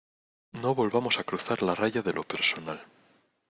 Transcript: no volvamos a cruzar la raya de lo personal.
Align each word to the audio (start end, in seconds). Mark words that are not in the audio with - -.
no 0.61 0.73
volvamos 0.73 1.19
a 1.19 1.23
cruzar 1.23 1.61
la 1.61 1.75
raya 1.75 2.01
de 2.01 2.11
lo 2.13 2.23
personal. 2.23 2.83